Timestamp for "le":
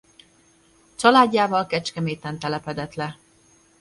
2.95-3.17